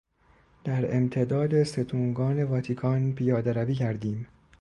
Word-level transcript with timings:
در 0.63 0.95
امتداد 0.97 1.63
ستونگان 1.63 2.43
واتیکان 2.43 3.13
پیادهروی 3.15 3.75
کردیم. 3.75 4.27